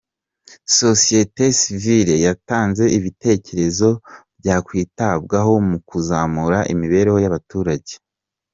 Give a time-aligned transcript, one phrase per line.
[0.77, 3.89] Sosiyete sivile yatanze ibitekerezo
[4.39, 7.93] byakwitabwaho mu kuzamura imibereho y’abaturage